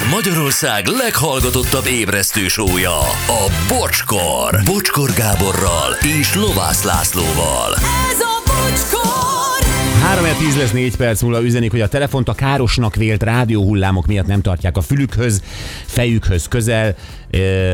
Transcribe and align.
Ez 0.00 0.10
Magyarország 0.10 0.86
leghallgatottabb 0.86 1.86
ébresztő 1.86 2.48
sója, 2.48 2.98
a 3.26 3.50
Bocskor. 3.68 4.60
Bocskor 4.64 5.12
Gáborral 5.12 5.92
és 6.20 6.34
Lovász 6.34 6.82
Lászlóval. 6.82 7.74
Ez 7.74 8.20
a 8.20 8.42
bocskor! 8.46 9.66
3 10.02 10.24
10 10.38 10.56
lesz 10.56 10.70
4 10.70 10.96
perc 10.96 11.22
múlva 11.22 11.42
üzenik, 11.42 11.70
hogy 11.70 11.80
a 11.80 11.88
telefont 11.88 12.28
a 12.28 12.32
károsnak 12.32 12.94
vélt 12.94 13.22
rádióhullámok 13.22 14.06
miatt 14.06 14.26
nem 14.26 14.40
tartják 14.40 14.76
a 14.76 14.80
fülükhöz, 14.80 15.42
fejükhöz 15.86 16.48
közel. 16.48 16.94
Ö, 17.30 17.72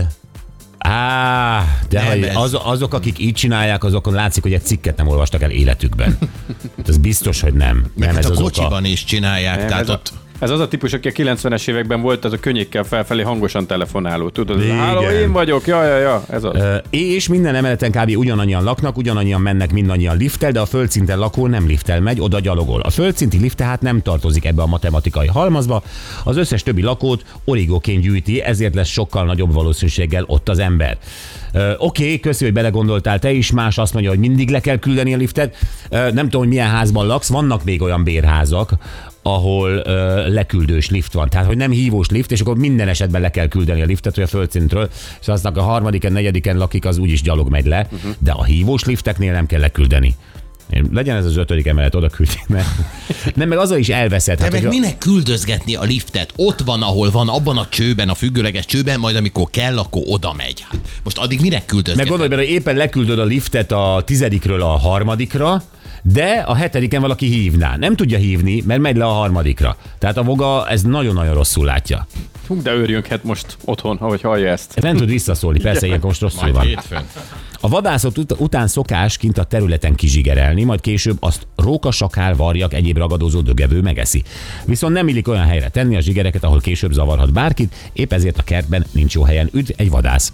Á, 0.78 1.64
de 1.88 2.02
Nem 2.02 2.22
ez. 2.22 2.36
az, 2.36 2.58
azok, 2.62 2.94
akik 2.94 3.18
így 3.18 3.34
csinálják, 3.34 3.84
azokon 3.84 4.14
látszik, 4.14 4.42
hogy 4.42 4.52
egy 4.52 4.64
cikket 4.64 4.96
nem 4.96 5.08
olvastak 5.08 5.42
el 5.42 5.50
életükben. 5.50 6.18
Ez 6.88 6.96
biztos, 6.98 7.40
hogy 7.40 7.54
nem. 7.54 7.86
Nem 7.94 8.08
hát 8.08 8.18
ez 8.18 8.26
a 8.26 8.30
az 8.30 8.38
kocsiban 8.38 8.72
oka. 8.72 8.86
is 8.86 9.04
csinálják, 9.04 9.58
Nem, 9.58 9.66
tehát 9.66 9.82
ez, 9.82 9.88
a, 9.88 9.92
ott 9.92 10.12
ez 10.38 10.50
az 10.50 10.60
a 10.60 10.68
típus, 10.68 10.92
aki 10.92 11.08
a 11.08 11.12
90-es 11.12 11.68
években 11.68 12.00
volt, 12.00 12.24
az 12.24 12.32
a 12.32 12.38
könnyékkel 12.38 12.84
felfelé 12.84 13.22
hangosan 13.22 13.66
telefonáló. 13.66 14.28
Tudod, 14.28 14.62
Igen. 14.62 14.76
háló, 14.76 15.00
én 15.00 15.32
vagyok, 15.32 15.66
ja, 15.66 15.84
ja, 15.84 15.96
ja, 15.96 16.22
ez 16.28 16.44
az. 16.44 16.54
Ö, 16.54 16.76
És 16.90 17.28
minden 17.28 17.54
emeleten 17.54 17.90
kb. 17.90 18.16
ugyanannyian 18.16 18.64
laknak, 18.64 18.96
ugyanannyian 18.96 19.40
mennek 19.40 19.72
mindannyian 19.72 20.16
lifttel, 20.16 20.52
de 20.52 20.60
a 20.60 20.66
földszinten 20.66 21.18
lakó 21.18 21.46
nem 21.46 21.66
lifttel 21.66 22.00
megy, 22.00 22.20
oda 22.20 22.40
gyalogol. 22.40 22.80
A 22.80 22.90
földszinti 22.90 23.38
lift 23.38 23.56
tehát 23.56 23.80
nem 23.80 24.02
tartozik 24.02 24.44
ebbe 24.44 24.62
a 24.62 24.66
matematikai 24.66 25.26
halmazba, 25.26 25.82
az 26.24 26.36
összes 26.36 26.62
többi 26.62 26.82
lakót 26.82 27.24
origóként 27.44 28.02
gyűjti, 28.02 28.42
ezért 28.42 28.74
lesz 28.74 28.88
sokkal 28.88 29.24
nagyobb 29.24 29.52
valószínűséggel 29.52 30.24
ott 30.26 30.48
az 30.48 30.58
ember. 30.58 30.98
Oké, 31.78 32.04
okay, 32.04 32.20
köszi, 32.20 32.44
hogy 32.44 32.52
belegondoltál 32.52 33.18
te 33.18 33.30
is, 33.30 33.50
más 33.50 33.78
azt 33.78 33.92
mondja, 33.92 34.10
hogy 34.10 34.20
mindig 34.20 34.50
le 34.50 34.60
kell 34.60 34.78
küldeni 34.78 35.14
a 35.14 35.16
liftet. 35.16 35.56
Ö, 35.90 35.96
Nem 35.96 36.24
tudom, 36.24 36.40
hogy 36.40 36.48
milyen 36.48 36.70
házban 36.70 37.06
laksz, 37.06 37.28
vannak 37.28 37.64
még 37.64 37.82
olyan 37.82 38.04
bérházak, 38.04 38.70
ahol 39.26 39.70
ö, 39.70 40.28
leküldős 40.32 40.90
lift 40.90 41.12
van. 41.12 41.28
Tehát, 41.28 41.46
hogy 41.46 41.56
nem 41.56 41.70
hívós 41.70 42.08
lift, 42.08 42.32
és 42.32 42.40
akkor 42.40 42.56
minden 42.56 42.88
esetben 42.88 43.20
le 43.20 43.30
kell 43.30 43.48
küldeni 43.48 43.82
a 43.82 43.84
liftet, 43.84 44.14
hogy 44.14 44.24
a 44.24 44.26
földszintről, 44.26 44.88
és 45.20 45.28
aztnak 45.28 45.56
a 45.56 45.62
harmadiken, 45.62 46.12
negyediken 46.12 46.56
lakik, 46.56 46.84
az 46.84 46.98
úgyis 46.98 47.22
gyalog 47.22 47.48
megy 47.48 47.66
le, 47.66 47.88
uh-huh. 47.92 48.10
de 48.18 48.32
a 48.32 48.44
hívós 48.44 48.84
lifteknél 48.84 49.32
nem 49.32 49.46
kell 49.46 49.60
leküldeni. 49.60 50.14
Legyen 50.92 51.16
ez 51.16 51.24
az 51.24 51.36
ötödik 51.36 51.66
emelet, 51.66 51.94
oda 51.94 52.08
küldjék, 52.08 52.46
mert 52.48 52.66
nem, 53.34 53.48
meg 53.48 53.58
azzal 53.58 53.78
is 53.78 53.88
elveszed. 53.88 54.36
De 54.36 54.42
Hát, 54.42 54.52
meg 54.52 54.62
hogyha- 54.62 54.78
minek 54.78 54.98
küldözgetni 54.98 55.74
a 55.74 55.82
liftet? 55.82 56.32
Ott 56.36 56.60
van, 56.60 56.82
ahol 56.82 57.10
van, 57.10 57.28
abban 57.28 57.58
a 57.58 57.66
csőben, 57.68 58.08
a 58.08 58.14
függőleges 58.14 58.64
csőben, 58.64 59.00
majd 59.00 59.16
amikor 59.16 59.50
kell, 59.50 59.78
akkor 59.78 60.02
oda 60.06 60.32
megy. 60.36 60.64
Hát 60.70 60.80
most 61.04 61.18
addig 61.18 61.40
minek 61.40 61.58
Meg 61.58 61.66
küldözgetni? 61.68 62.08
gondolj 62.08 62.28
bele, 62.30 62.42
hogy 62.42 62.50
éppen 62.50 62.76
leküldöd 62.76 63.18
a 63.18 63.24
liftet 63.24 63.72
a 63.72 64.02
tizedikről 64.04 64.62
a 64.62 64.66
harmadikra, 64.78 65.62
de 66.02 66.24
a 66.46 66.54
hetediken 66.54 67.00
valaki 67.00 67.26
hívná. 67.26 67.76
Nem 67.76 67.96
tudja 67.96 68.18
hívni, 68.18 68.62
mert 68.66 68.80
megy 68.80 68.96
le 68.96 69.04
a 69.04 69.12
harmadikra. 69.12 69.76
Tehát 69.98 70.16
a 70.16 70.22
voga 70.22 70.68
ez 70.68 70.82
nagyon-nagyon 70.82 71.34
rosszul 71.34 71.64
látja. 71.64 72.06
Hú, 72.46 72.62
de 72.62 72.72
őrjönkhet 72.72 73.24
most 73.24 73.56
otthon, 73.64 73.96
ahogy 73.96 74.20
hallja 74.22 74.50
ezt. 74.50 74.80
Nem 74.80 74.96
tud 74.96 75.08
visszaszólni, 75.08 75.60
persze 75.60 75.86
ilyenkor 75.86 76.08
most 76.08 76.20
rosszul 76.20 76.40
Majd 76.42 76.54
van. 76.54 76.64
hétfőn. 76.66 77.04
A 77.60 77.68
vadászat 77.68 78.18
ut- 78.18 78.40
után 78.40 78.66
szokás 78.66 79.16
kint 79.16 79.38
a 79.38 79.44
területen 79.44 79.94
kizsigerelni, 79.94 80.64
majd 80.64 80.80
később 80.80 81.16
azt 81.20 81.46
róka, 81.56 81.90
sakál, 81.90 82.36
varjak, 82.36 82.74
egyéb 82.74 82.96
ragadozó 82.96 83.40
dögevő 83.40 83.80
megeszi. 83.80 84.22
Viszont 84.64 84.92
nem 84.92 85.08
illik 85.08 85.28
olyan 85.28 85.46
helyre 85.46 85.68
tenni 85.68 85.96
a 85.96 86.00
zsigereket, 86.00 86.44
ahol 86.44 86.60
később 86.60 86.92
zavarhat 86.92 87.32
bárkit, 87.32 87.74
épp 87.92 88.12
ezért 88.12 88.38
a 88.38 88.42
kertben 88.42 88.86
nincs 88.92 89.14
jó 89.14 89.22
helyen 89.22 89.48
üt 89.52 89.74
egy 89.76 89.90
vadász. 89.90 90.32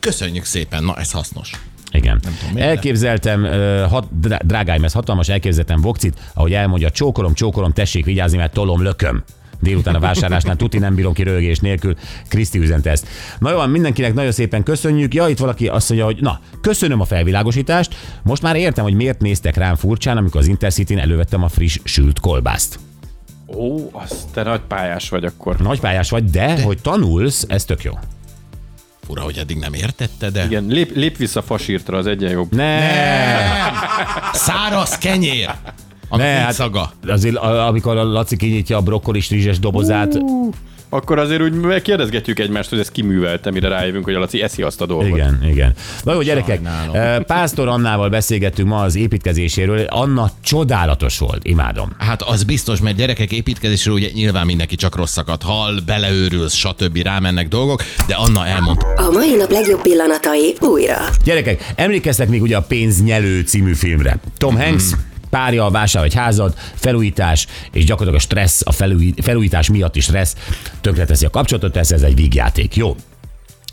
Köszönjük 0.00 0.44
szépen, 0.44 0.84
na 0.84 0.96
ez 0.96 1.10
hasznos. 1.10 1.50
Igen. 1.90 2.20
tudom, 2.20 2.54
miért, 2.54 2.68
elképzeltem, 2.68 3.44
ö, 3.44 3.86
hat, 3.90 4.20
drá- 4.20 4.46
drágáim, 4.46 4.84
ez 4.84 4.92
hatalmas, 4.92 5.28
elképzeltem 5.28 5.80
Vokcit, 5.80 6.18
ahogy 6.34 6.52
elmondja, 6.52 6.90
csókolom, 6.90 7.34
csókolom, 7.34 7.72
tessék 7.72 8.04
vigyázni, 8.04 8.36
mert 8.36 8.52
tolom, 8.52 8.82
lököm. 8.82 9.24
Délután 9.64 9.94
a 9.94 10.00
vásárlásnál 10.00 10.56
tuti 10.56 10.78
nem 10.78 10.94
bírom 10.94 11.12
ki 11.12 11.22
rögés 11.22 11.58
nélkül. 11.58 11.94
Kriszti 12.28 12.58
üzente 12.58 12.90
ezt. 12.90 13.06
Na 13.38 13.50
jó, 13.50 13.66
mindenkinek 13.66 14.14
nagyon 14.14 14.32
szépen 14.32 14.62
köszönjük. 14.62 15.14
Ja, 15.14 15.28
itt 15.28 15.38
valaki 15.38 15.68
azt 15.68 15.88
mondja, 15.88 16.06
hogy 16.06 16.18
na, 16.20 16.40
köszönöm 16.60 17.00
a 17.00 17.04
felvilágosítást. 17.04 17.94
Most 18.22 18.42
már 18.42 18.56
értem, 18.56 18.84
hogy 18.84 18.94
miért 18.94 19.20
néztek 19.20 19.56
rám 19.56 19.74
furcsán, 19.74 20.16
amikor 20.16 20.40
az 20.40 20.46
Intercity-n 20.46 20.98
elővettem 20.98 21.42
a 21.42 21.48
friss 21.48 21.78
sült 21.84 22.20
kolbászt. 22.20 22.78
Ó, 23.46 23.90
az 23.92 24.26
te 24.32 24.42
nagy 24.42 24.60
pályás 24.60 25.08
vagy 25.08 25.24
akkor. 25.24 25.56
Nagypályás 25.56 26.10
vagy, 26.10 26.24
de, 26.24 26.54
de, 26.54 26.62
hogy 26.62 26.78
tanulsz, 26.82 27.44
ez 27.48 27.64
tök 27.64 27.82
jó. 27.82 27.92
Fura, 29.06 29.22
hogy 29.22 29.38
eddig 29.38 29.56
nem 29.56 29.74
értette, 29.74 30.30
de... 30.30 30.44
Igen, 30.44 30.66
lép, 30.66 30.96
lép 30.96 31.16
vissza 31.16 31.42
fasírtra, 31.42 31.96
az 31.98 32.06
egyen 32.06 32.30
jobb. 32.30 32.54
Ne, 32.54 32.80
Száraz 34.32 34.98
kenyér! 34.98 35.50
A 36.08 36.16
ne, 36.16 36.24
hát 36.24 36.52
szaga. 36.52 36.92
azért, 37.08 37.36
amikor 37.36 37.96
a 37.96 38.04
Laci 38.04 38.36
kinyitja 38.36 38.76
a 38.76 38.80
brokkolis 38.80 39.30
rizses 39.30 39.58
dobozát, 39.58 40.18
Akkor 40.88 41.18
azért 41.18 41.42
úgy 41.42 41.52
megkérdezgetjük 41.52 42.38
egymást, 42.38 42.70
hogy 42.70 42.78
ezt 42.78 42.92
kiművelte, 42.92 43.50
mire 43.50 43.68
rájövünk, 43.68 44.04
hogy 44.04 44.14
a 44.14 44.18
Laci 44.18 44.42
eszi 44.42 44.62
azt 44.62 44.80
a 44.80 44.86
dolgot. 44.86 45.08
Igen, 45.08 45.40
igen. 45.50 45.72
Na 46.02 46.12
jó, 46.12 46.22
gyerekek, 46.22 46.60
Sajnálom. 46.64 46.94
eh, 46.96 47.18
Pásztor 47.18 47.68
Annával 47.68 48.08
beszélgettünk 48.08 48.68
ma 48.68 48.80
az 48.80 48.96
építkezéséről. 48.96 49.84
Anna 49.84 50.30
csodálatos 50.42 51.18
volt, 51.18 51.44
imádom. 51.44 51.88
Hát 51.98 52.22
az 52.22 52.42
biztos, 52.44 52.80
mert 52.80 52.96
gyerekek 52.96 53.32
építkezésről 53.32 53.94
ugye 53.94 54.08
nyilván 54.12 54.46
mindenki 54.46 54.76
csak 54.76 54.96
rosszakat 54.96 55.42
hall, 55.42 55.74
beleőrülsz, 55.86 56.54
stb. 56.54 56.96
rámennek 56.96 57.48
dolgok, 57.48 57.82
de 58.06 58.14
Anna 58.14 58.46
elmondta, 58.46 58.86
A 58.86 59.10
mai 59.10 59.34
nap 59.34 59.50
legjobb 59.50 59.80
pillanatai 59.82 60.54
újra. 60.60 60.96
Gyerekek, 61.24 61.72
emlékeztek 61.76 62.28
még 62.28 62.42
ugye 62.42 62.56
a 62.56 62.62
Pénznyelő 62.62 63.40
című 63.40 63.72
filmre? 63.74 64.18
Tom 64.38 64.56
Hanks, 64.56 64.84
párja 65.34 65.68
vásárol 65.68 66.08
egy 66.08 66.14
házat, 66.14 66.58
felújítás, 66.74 67.46
és 67.72 67.84
gyakorlatilag 67.84 68.20
a 68.20 68.24
stressz, 68.24 68.62
a 68.64 68.72
felúj, 68.72 69.14
felújítás 69.22 69.70
miatti 69.70 70.00
stressz 70.00 70.36
tönkreteszi 70.80 71.24
a 71.24 71.30
kapcsolatot, 71.30 71.72
tesz 71.72 71.90
ez 71.90 72.02
egy 72.02 72.14
vígjáték. 72.14 72.76
Jó. 72.76 72.96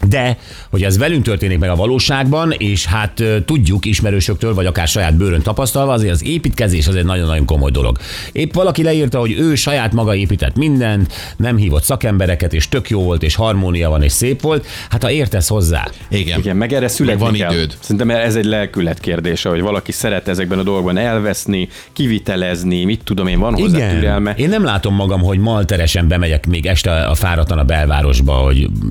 De, 0.07 0.38
hogy 0.69 0.84
ez 0.84 0.97
velünk 0.97 1.23
történik 1.23 1.59
meg 1.59 1.69
a 1.69 1.75
valóságban, 1.75 2.51
és 2.51 2.85
hát 2.85 3.23
tudjuk 3.45 3.85
ismerősöktől, 3.85 4.53
vagy 4.53 4.66
akár 4.66 4.88
saját 4.88 5.16
bőrön 5.16 5.41
tapasztalva, 5.41 5.94
azért 5.94 6.13
az 6.13 6.23
építkezés 6.25 6.88
az 6.88 6.95
egy 6.95 7.06
nagyon-nagyon 7.06 7.45
komoly 7.45 7.72
dolog. 7.72 7.97
Épp 8.31 8.53
valaki 8.53 8.84
leírta, 8.84 9.19
hogy 9.19 9.31
ő 9.31 9.56
saját 9.56 9.94
maga 9.94 10.16
épített 10.16 10.56
mindent, 10.56 11.13
nem 11.38 11.57
hívott 11.57 11.84
szakembereket, 11.84 12.53
és 12.53 12.69
tök 12.69 12.89
jó 12.89 13.03
volt, 13.03 13.23
és 13.23 13.35
harmónia 13.35 13.89
van, 13.89 14.03
és 14.03 14.12
szép 14.12 14.41
volt. 14.41 14.66
Hát 14.89 15.03
ha 15.03 15.12
értesz 15.12 15.47
hozzá, 15.47 15.88
igen, 16.09 16.39
Igen, 16.39 16.56
meg 16.56 16.73
erre 16.73 16.88
születni 16.88 17.22
van 17.23 17.33
kell. 17.33 17.51
időd. 17.53 17.78
Szerintem 17.79 18.09
ez 18.09 18.35
egy 18.35 18.45
lelkület 18.45 19.00
kérdése, 19.00 19.50
hogy 19.50 19.62
valaki 19.62 19.91
szeret 19.91 20.28
ezekben 20.28 20.59
a 20.59 20.63
dolgokban 20.63 20.97
elveszni, 20.97 21.69
kivitelezni, 21.94 22.83
mit 22.83 23.01
tudom 23.03 23.28
én, 23.28 23.39
van 23.39 23.53
hozzá 23.53 23.78
Igen. 23.78 23.95
türelme. 23.95 24.33
Én 24.38 24.50
nem 24.50 24.63
látom 24.63 24.95
magam, 24.95 25.22
hogy 25.22 25.39
malteresen 25.39 26.07
bemegyek 26.07 26.47
még 26.47 26.66
este 26.66 26.91
a 27.06 27.16
fáradtan 27.16 27.57
a 27.57 27.63
belvárosba, 27.63 28.33
hogy 28.33 28.69
mm, 28.69 28.89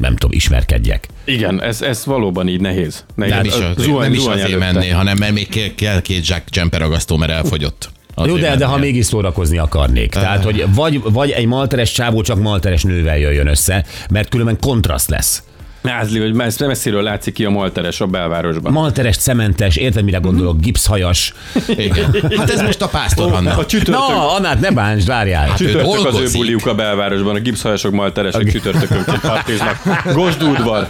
nem 0.00 0.16
tudom, 0.16 0.36
ismerkedjek. 0.50 1.06
Igen, 1.24 1.62
ez, 1.62 1.82
ez 1.82 2.04
valóban 2.04 2.48
így 2.48 2.60
nehéz. 2.60 3.04
nehéz. 3.14 3.32
nem 3.34 3.44
is, 3.44 3.52
A 3.52 3.68
az, 3.76 3.82
zuhany- 3.84 4.02
nem 4.02 4.12
is 4.12 4.26
azért 4.26 4.40
előtte. 4.48 4.72
menné, 4.72 4.88
hanem 4.88 5.18
mert 5.18 5.32
még 5.32 5.74
kell, 5.74 6.00
két 6.02 6.24
zsák 6.24 6.48
csemperagasztó, 6.48 7.16
mert 7.16 7.32
elfogyott. 7.32 7.90
Jó, 8.16 8.22
Azért 8.22 8.40
de, 8.40 8.56
de 8.56 8.64
ha 8.64 8.76
mégis 8.76 9.06
szórakozni 9.06 9.58
akarnék. 9.58 10.10
Tehát, 10.10 10.44
hogy 10.44 10.64
vagy, 10.74 11.00
vagy 11.02 11.30
egy 11.30 11.46
malteres 11.46 11.92
csávó 11.92 12.22
csak 12.22 12.40
malteres 12.40 12.82
nővel 12.82 13.18
jöjjön 13.18 13.46
össze, 13.46 13.84
mert 14.10 14.28
különben 14.28 14.58
kontraszt 14.60 15.10
lesz. 15.10 15.42
Mázli, 15.82 16.18
hogy 16.20 16.32
messz- 16.32 16.66
messziről 16.66 17.02
látszik 17.02 17.34
ki 17.34 17.44
a 17.44 17.50
malteres 17.50 18.00
a 18.00 18.06
belvárosban. 18.06 18.72
Malteres, 18.72 19.16
cementes, 19.16 19.76
érted, 19.76 20.04
mire 20.04 20.18
gondolok, 20.18 20.60
gipszhajas. 20.60 21.34
Igen. 21.68 22.16
Hát 22.36 22.50
ez 22.50 22.60
most 22.62 22.82
a 22.82 22.88
pásztor 22.88 23.32
Anna. 23.32 23.56
A 23.56 23.66
csütörtök, 23.66 23.94
Na, 23.94 24.34
Annát, 24.34 24.60
ne 24.60 24.70
bántsd, 24.70 25.06
várjál. 25.06 25.48
Hát 25.48 25.56
csütörtök 25.56 26.06
az 26.06 26.18
ő 26.20 26.28
buliuk 26.32 26.66
a 26.66 26.74
belvárosban, 26.74 27.34
a 27.34 27.38
gipszhajasok 27.38 27.92
malteresek 27.92 28.50
csütörtökönként 28.50 29.20
partiznak. 29.20 29.82
Gosdúdvar. 30.12 30.86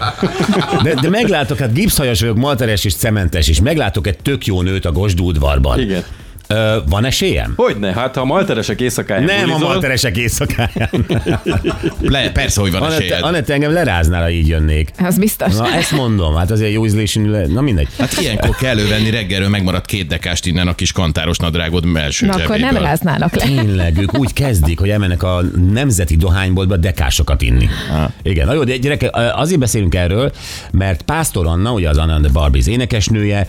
De, 0.82 0.94
de 0.94 1.08
meglátok, 1.08 1.58
hát 1.58 1.72
gipszhajas 1.72 2.20
vagyok, 2.20 2.36
malteres 2.36 2.84
és 2.84 2.94
cementes 2.94 3.48
is. 3.48 3.60
Meglátok 3.60 4.06
egy 4.06 4.18
tök 4.18 4.46
jó 4.46 4.62
nőt 4.62 4.84
a 4.84 4.92
Gosdú 4.92 5.26
udvarban. 5.26 5.80
Igen. 5.80 6.04
Ö, 6.50 6.76
van 6.88 7.04
esélyem? 7.04 7.52
Hogyne, 7.56 7.92
hát 7.92 8.14
ha 8.14 8.20
a 8.20 8.24
malteresek 8.24 8.80
éjszakáján 8.80 9.24
Nem 9.24 9.38
a 9.38 9.44
bulizol, 9.44 9.68
malteresek 9.68 10.16
éjszakáján. 10.16 10.90
Le, 12.00 12.30
persze, 12.30 12.60
hogy 12.60 12.72
van 12.72 12.82
Anett, 12.82 12.98
esélyed. 12.98 13.22
Anett, 13.22 13.48
engem 13.48 13.72
leráznál, 13.72 14.22
ha 14.22 14.30
így 14.30 14.48
jönnék. 14.48 14.90
Az 14.98 15.18
biztos. 15.18 15.54
Na, 15.54 15.72
ezt 15.74 15.92
mondom, 15.92 16.34
hát 16.34 16.50
azért 16.50 16.72
jó 16.72 16.84
ízlésű, 16.84 17.30
le- 17.30 17.46
na 17.46 17.60
mindegy. 17.60 17.88
Hát 17.98 18.16
ilyenkor 18.20 18.56
kell 18.56 18.70
elővenni 18.78 19.10
reggelről, 19.10 19.48
megmaradt 19.48 19.86
két 19.86 20.06
dekást 20.06 20.46
innen 20.46 20.68
a 20.68 20.74
kis 20.74 20.92
kantáros 20.92 21.36
nadrágod 21.38 21.84
első 21.94 22.26
Na 22.26 22.32
akkor 22.32 22.48
nem 22.48 22.58
zsebéből. 22.58 22.82
ráználak 22.82 23.34
le. 23.34 23.44
Tényleg, 23.44 23.98
ők 23.98 24.18
úgy 24.18 24.32
kezdik, 24.32 24.78
hogy 24.78 24.88
elmennek 24.90 25.22
a 25.22 25.42
nemzeti 25.72 26.16
dohányboltba 26.16 26.76
dekásokat 26.76 27.42
inni. 27.42 27.68
Igen, 28.22 28.46
na 28.46 28.52
jó, 28.52 28.64
de 28.64 28.76
gyerekek, 28.76 29.10
azért 29.34 29.60
beszélünk 29.60 29.94
erről, 29.94 30.32
mert 30.70 31.02
Pásztor 31.02 31.46
Anna, 31.46 31.72
ugye 31.72 31.88
az 31.88 31.96
Anna 31.98 32.20
Barbies 32.32 32.66
énekesnője, 32.66 33.46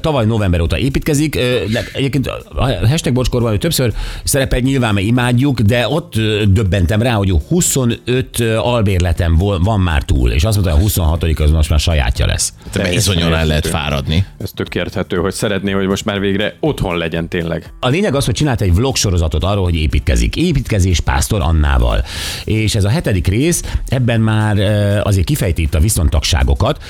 tavaly 0.00 0.26
november 0.26 0.60
óta 0.60 0.78
építkezik, 0.78 1.34
de 1.72 1.84
egyébként 1.92 2.30
a 2.54 2.88
hashtag 2.88 3.12
bocskorban 3.12 3.52
ő 3.52 3.58
többször 3.58 3.92
szerepel, 4.24 4.58
nyilván 4.58 4.94
mert 4.94 5.06
imádjuk, 5.06 5.60
de 5.60 5.88
ott 5.88 6.14
döbbentem 6.48 7.02
rá, 7.02 7.12
hogy 7.12 7.34
25 7.48 8.40
albérletem 8.56 9.36
van 9.62 9.80
már 9.80 10.02
túl, 10.02 10.30
és 10.30 10.44
azt 10.44 10.54
mondta, 10.54 10.72
hogy 10.72 10.80
a 10.80 10.84
26 10.84 11.24
az 11.40 11.50
most 11.50 11.70
már 11.70 11.78
sajátja 11.80 12.26
lesz. 12.26 12.52
Te 12.72 12.92
iszonyan 12.92 13.34
el 13.34 13.46
lehet 13.46 13.66
fáradni. 13.66 14.24
Ez 14.38 14.50
tök 14.54 14.74
érthető, 14.74 15.16
hogy 15.16 15.32
szeretné, 15.32 15.70
hogy 15.70 15.86
most 15.86 16.04
már 16.04 16.20
végre 16.20 16.56
otthon 16.60 16.96
legyen 16.96 17.28
tényleg. 17.28 17.72
A 17.80 17.88
lényeg 17.88 18.14
az, 18.14 18.24
hogy 18.24 18.34
csinált 18.34 18.60
egy 18.60 18.74
vlog 18.74 18.96
sorozatot 18.96 19.44
arról, 19.44 19.64
hogy 19.64 19.74
építkezik. 19.74 20.36
Építkezés 20.36 21.00
Pásztor 21.00 21.40
Annával. 21.40 22.04
És 22.44 22.74
ez 22.74 22.84
a 22.84 22.88
hetedik 22.88 23.26
rész, 23.26 23.62
ebben 23.88 24.20
már 24.20 24.58
azért 25.04 25.26
kifejti 25.26 25.62
itt 25.62 25.74
a 25.74 25.80
viszontagságokat, 25.80 26.82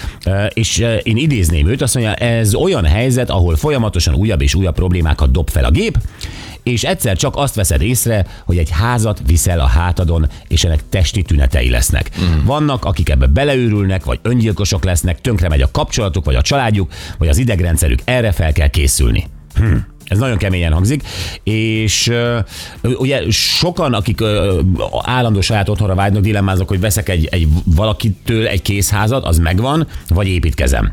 és 0.49 0.85
én 1.03 1.17
idézném 1.17 1.69
őt, 1.69 1.83
azt 1.83 1.95
mondja, 1.95 2.15
ez 2.15 2.55
olyan 2.55 2.85
helyzet, 2.85 3.31
ahol 3.31 3.57
folyamatosan 3.57 4.15
újabb 4.15 4.43
és 4.43 4.55
újabb 4.55 4.75
problémákat 4.75 5.33
dob 5.37 5.51
fel 5.51 5.65
a 5.65 5.71
gép, 5.71 5.99
és 6.63 6.85
egyszer 6.85 7.17
csak 7.17 7.37
azt 7.37 7.55
veszed 7.55 7.83
észre, 7.83 8.27
hogy 8.45 8.59
egy 8.59 8.71
házat 8.71 9.21
viszel 9.27 9.61
a 9.61 9.67
hátadon, 9.67 10.29
és 10.49 10.65
ennek 10.65 10.81
testi 10.89 11.23
tünetei 11.23 11.71
lesznek. 11.71 12.11
Mm. 12.21 12.45
Vannak, 12.45 12.85
akik 12.85 13.09
ebbe 13.09 13.27
beleőrülnek, 13.27 14.05
vagy 14.05 14.19
öngyilkosok 14.23 14.85
lesznek, 14.85 15.21
tönkre 15.21 15.49
megy 15.49 15.61
a 15.61 15.71
kapcsolatuk, 15.71 16.25
vagy 16.25 16.35
a 16.35 16.43
családjuk, 16.43 16.93
vagy 17.19 17.29
az 17.29 17.39
idegrendszerük, 17.39 17.99
erre 18.05 18.33
fel 18.33 18.53
kell 18.53 18.69
készülni. 18.69 19.27
Hm. 19.55 19.77
Ez 20.05 20.19
nagyon 20.19 20.37
keményen 20.37 20.73
hangzik, 20.73 21.03
és 21.43 22.09
uh, 22.83 22.99
ugye 22.99 23.31
sokan, 23.31 23.95
akik 23.95 24.21
uh, 24.21 24.59
állandó 25.03 25.41
saját 25.41 25.69
otthonra 25.69 25.95
vágynak, 25.95 26.23
dilemmáznak, 26.23 26.69
hogy 26.69 26.81
veszek 26.81 27.09
egy, 27.09 27.29
egy 27.31 27.49
valakitől 27.65 28.47
egy 28.47 28.63
készházat, 28.63 29.25
az 29.25 29.39
megvan, 29.39 29.87
vagy 30.09 30.29
építkezem. 30.29 30.93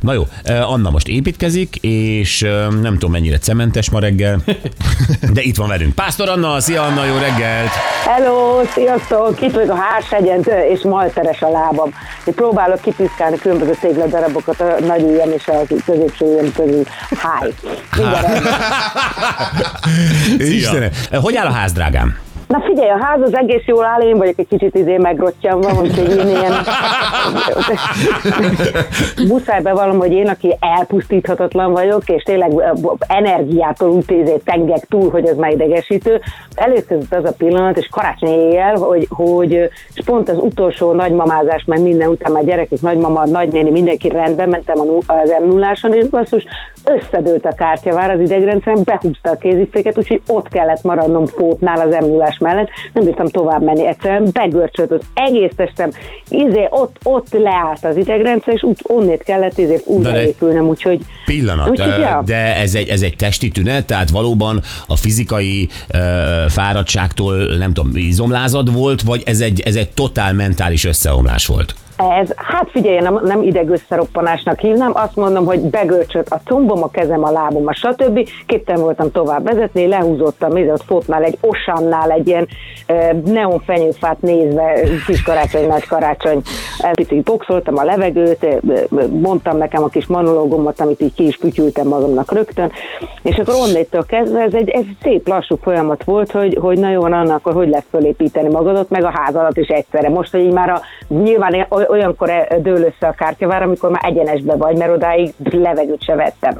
Na 0.00 0.12
jó, 0.12 0.26
Anna 0.44 0.90
most 0.90 1.08
építkezik, 1.08 1.76
és 1.80 2.40
nem 2.80 2.92
tudom 2.92 3.10
mennyire 3.10 3.38
cementes 3.38 3.90
ma 3.90 3.98
reggel, 3.98 4.42
de 5.32 5.40
itt 5.42 5.56
van 5.56 5.68
velünk. 5.68 5.94
Pásztor 5.94 6.28
Anna, 6.28 6.60
szia 6.60 6.82
Anna, 6.82 7.04
jó 7.04 7.14
reggelt! 7.16 7.70
Hello, 8.04 8.60
sziasztok! 8.74 9.40
Itt 9.40 9.52
vagyok 9.52 9.70
a 9.70 9.74
Hárshegyen, 9.74 10.42
és 10.72 10.80
malteres 10.80 11.40
a 11.40 11.50
lábam. 11.50 11.94
Én 12.24 12.34
próbálok 12.34 12.80
kipiszkálni 12.80 13.36
különböző 13.38 13.76
tégladarabokat 13.80 14.60
a 14.60 14.76
nagy 14.86 15.02
ujjam 15.02 15.30
és 15.30 15.46
a 15.46 15.62
középső 15.84 16.24
ujjam 16.24 16.52
közül. 16.52 16.82
Rendben. 17.92 18.42
Istenem, 20.58 20.90
hogy 21.10 21.36
áll 21.36 21.46
a 21.46 21.52
ház, 21.52 21.72
drágám? 21.72 22.16
Na 22.52 22.60
figyelj, 22.60 22.90
a 22.90 23.04
ház 23.04 23.20
az 23.20 23.36
egész 23.36 23.64
jól 23.64 23.84
áll, 23.84 24.00
én 24.00 24.16
vagyok 24.16 24.38
egy 24.38 24.48
kicsit 24.48 24.74
izé 24.74 24.96
megrottyamva, 24.96 25.80
úgyhogy 25.80 26.10
én 26.10 26.28
ilyen... 26.28 26.52
Muszáj 29.28 29.62
bevallom, 29.62 29.98
hogy 29.98 30.12
én, 30.12 30.28
aki 30.28 30.56
elpusztíthatatlan 30.60 31.72
vagyok, 31.72 32.08
és 32.08 32.22
tényleg 32.22 32.52
energiától 33.06 33.90
úgy 33.90 34.04
izé 34.10 34.36
tengek 34.44 34.86
túl, 34.88 35.10
hogy 35.10 35.26
ez 35.26 35.36
már 35.36 35.50
idegesítő. 35.50 36.20
Előkezett 36.54 37.14
az 37.14 37.24
a 37.24 37.32
pillanat, 37.38 37.78
és 37.78 37.88
karácsony 37.90 38.28
éjjel, 38.28 38.74
hogy, 38.74 39.06
hogy 39.10 39.52
és 39.94 40.04
pont 40.04 40.28
az 40.28 40.38
utolsó 40.38 40.92
nagymamázás, 40.92 41.64
meg 41.66 41.80
minden 41.80 42.08
után 42.08 42.32
már 42.32 42.44
gyerekek, 42.44 42.80
nagymama, 42.80 43.26
nagynéni, 43.26 43.70
mindenki 43.70 44.08
rendben, 44.08 44.48
mentem 44.48 44.80
az 45.06 45.32
m 45.44 45.48
0 45.48 45.72
és 45.90 46.08
basszus, 46.08 46.44
összedőlt 46.84 47.44
a 47.44 47.54
kártyavár 47.54 48.10
az 48.10 48.20
idegrendszerem, 48.20 48.82
behúzta 48.84 49.30
a 49.30 49.36
kéziféket, 49.36 49.98
úgyhogy 49.98 50.22
ott 50.26 50.48
kellett 50.48 50.82
maradnom 50.82 51.26
fótnál 51.26 51.80
az 51.80 51.96
m 52.00 52.04
0 52.04 52.30
mellett, 52.42 52.68
nem 52.92 53.04
bírtam 53.04 53.28
tovább 53.28 53.62
menni, 53.62 53.86
egyszerűen 53.86 54.28
begörcsölt 54.32 54.90
az 54.90 55.00
egész 55.14 55.52
testem, 55.56 55.90
izé, 56.28 56.66
ott, 56.70 56.96
ott 57.02 57.32
leállt 57.32 57.84
az 57.84 57.96
idegrendszer, 57.96 58.54
és 58.54 58.62
úgy 58.62 58.78
onnét 58.82 59.22
kellett 59.22 59.58
izé 59.58 59.74
De 59.74 59.82
újra 59.84 60.10
de- 60.10 60.26
épülnem, 60.26 60.68
úgyhogy... 60.68 61.00
Pillanat, 61.24 61.68
úgyhogy, 61.68 61.98
ja. 61.98 62.22
de 62.26 62.56
ez 62.56 62.74
egy, 62.74 62.88
ez 62.88 63.02
egy 63.02 63.16
testi 63.16 63.48
tünet, 63.48 63.86
tehát 63.86 64.10
valóban 64.10 64.62
a 64.86 64.96
fizikai 64.96 65.68
ö, 65.88 65.98
fáradtságtól, 66.48 67.36
nem 67.58 67.72
tudom, 67.72 67.96
izomlázad 67.96 68.72
volt, 68.72 69.02
vagy 69.02 69.22
ez 69.26 69.40
egy, 69.40 69.60
ez 69.60 69.74
egy 69.74 69.90
totál 69.90 70.32
mentális 70.32 70.84
összeomlás 70.84 71.46
volt? 71.46 71.74
Ez, 71.96 72.32
hát 72.36 72.70
figyelj, 72.70 72.98
nem, 72.98 73.20
nem 73.24 73.42
idegösszeroppanásnak 73.42 74.58
hívnám, 74.58 74.90
azt 74.94 75.16
mondom, 75.16 75.44
hogy 75.44 75.60
begörcsölt 75.60 76.28
a 76.28 76.40
combom, 76.44 76.82
a 76.82 76.90
kezem, 76.90 77.24
a 77.24 77.30
lábom, 77.30 77.66
a 77.66 77.72
stb. 77.72 78.28
Képtelen 78.46 78.82
voltam 78.82 79.10
tovább 79.10 79.44
vezetni, 79.44 79.86
lehúzottam, 79.86 80.56
ide 80.56 80.72
ott 80.72 80.84
fotnál 80.84 81.22
egy 81.22 81.38
osannál 81.40 82.10
egy 82.10 82.26
ilyen 82.28 82.48
e, 82.86 83.16
neonfenyőfát 83.24 84.20
nézve, 84.20 84.80
kis 85.06 85.22
karácsony, 85.22 85.66
nagy 85.66 85.86
karácsony, 85.86 86.42
picit 86.92 87.22
boxoltam 87.22 87.78
a 87.78 87.84
levegőt, 87.84 88.46
mondtam 89.10 89.56
nekem 89.56 89.82
a 89.82 89.88
kis 89.88 90.06
monológomat, 90.06 90.80
amit 90.80 91.00
így 91.00 91.14
ki 91.14 91.26
is 91.26 91.36
fütyültem 91.36 91.86
magamnak 91.86 92.32
rögtön, 92.32 92.72
és 93.22 93.36
akkor 93.36 93.54
onnétől 93.54 94.06
kezdve 94.06 94.40
ez 94.40 94.54
egy, 94.54 94.68
ez 94.68 94.84
szép 95.02 95.28
lassú 95.28 95.56
folyamat 95.62 96.04
volt, 96.04 96.30
hogy, 96.30 96.58
hogy 96.60 96.78
na 96.78 96.90
jó, 96.90 97.02
akkor 97.02 97.52
hogy 97.52 97.68
lesz 97.68 97.86
fölépíteni 97.90 98.48
magadat, 98.48 98.90
meg 98.90 99.04
a 99.04 99.12
ház 99.14 99.34
alatt 99.34 99.56
is 99.56 99.68
egyszerre. 99.68 100.08
Most, 100.08 100.30
hogy 100.30 100.40
így 100.40 100.52
már 100.52 100.70
a, 100.70 100.80
nyilván 101.22 101.66
oly- 101.68 101.88
olyankor 101.88 102.30
e- 102.30 102.58
dől 102.62 102.82
össze 102.82 103.06
a 103.06 103.12
kártyavár, 103.12 103.62
amikor 103.62 103.90
már 103.90 104.04
egyenesbe 104.04 104.56
vagy, 104.56 104.76
mert 104.76 104.92
odáig 104.92 105.34
levegőt 105.50 106.04
se 106.04 106.14
vettem. 106.14 106.58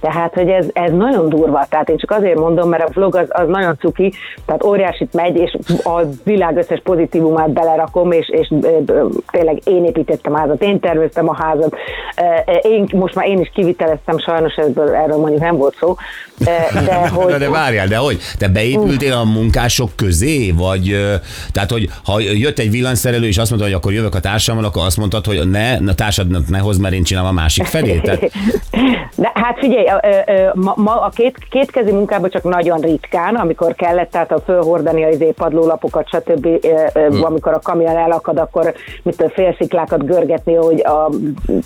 Tehát, 0.00 0.34
hogy 0.34 0.48
ez, 0.48 0.66
ez 0.72 0.92
nagyon 0.92 1.28
durva. 1.28 1.66
Tehát 1.68 1.88
én 1.88 1.96
csak 1.96 2.10
azért 2.10 2.38
mondom, 2.38 2.68
mert 2.68 2.88
a 2.88 2.90
vlog 2.92 3.14
az, 3.14 3.26
az 3.28 3.48
nagyon 3.48 3.76
cuki, 3.78 4.12
tehát 4.46 4.64
óriásit 4.64 5.12
megy, 5.12 5.36
és 5.36 5.56
a 5.84 6.00
világ 6.24 6.56
összes 6.56 6.80
pozitívumát 6.84 7.50
belerakom, 7.50 8.12
és, 8.12 8.28
és 8.28 8.52
tényleg 9.30 9.60
én 9.64 9.84
építettem 9.84 10.34
a 10.34 10.38
házat, 10.38 10.62
én 10.62 10.80
terveztem 10.80 11.28
a 11.28 11.34
házat, 11.34 11.76
én, 12.62 12.88
most 12.92 13.14
már 13.14 13.26
én 13.26 13.40
is 13.40 13.50
kiviteleztem, 13.54 14.18
sajnos 14.18 14.54
ebből, 14.54 14.94
erről 14.94 15.16
mondjuk 15.16 15.40
nem 15.40 15.56
volt 15.56 15.76
szó, 15.80 15.96
de 16.84 17.08
hogy... 17.14 17.32
De, 17.32 17.38
de 17.38 17.50
várjál, 17.50 17.86
de 17.86 17.96
hogy? 17.96 18.18
Te 18.38 18.48
beépültél 18.48 19.12
a 19.12 19.24
munkások 19.24 19.90
közé, 19.96 20.50
vagy 20.50 20.96
tehát, 21.52 21.70
hogy 21.70 21.88
ha 22.04 22.20
jött 22.20 22.58
egy 22.58 22.70
villanyszerelő, 22.70 23.26
és 23.26 23.38
azt 23.38 23.50
mondta, 23.50 23.68
hogy 23.68 23.76
akkor 23.76 23.87
jövök 23.92 24.14
a 24.14 24.20
társammal, 24.20 24.64
akkor 24.64 24.84
azt 24.84 24.96
mondtad, 24.96 25.26
hogy 25.26 25.50
ne, 25.50 25.72
a 25.72 25.94
társadnak 25.94 26.48
ne 26.48 26.58
hozd, 26.58 26.80
mert 26.80 26.94
én 26.94 27.02
csinálom 27.02 27.30
a 27.30 27.32
másik 27.32 27.64
felét. 27.64 28.02
Tehát, 28.02 28.30
De 29.18 29.30
hát 29.34 29.58
figyelj, 29.58 29.86
ma, 30.54 30.72
ma 30.76 31.00
a 31.00 31.08
két, 31.08 31.36
kétkezi 31.50 31.92
munkában 31.92 32.30
csak 32.30 32.42
nagyon 32.42 32.80
ritkán, 32.80 33.34
amikor 33.34 33.74
kellett, 33.74 34.10
tehát 34.10 34.32
a 34.32 34.40
fölhordani 34.40 35.04
az 35.04 35.24
padlólapokat, 35.36 36.08
stb. 36.08 36.46
ö, 36.92 37.22
amikor 37.22 37.52
a 37.52 37.58
kamion 37.58 37.96
elakad, 37.96 38.38
akkor 38.38 38.74
mit 39.02 39.20
a 39.22 39.30
félsziklákat 39.30 40.06
görgetni, 40.06 40.54
hogy 40.54 40.80
a 40.80 41.10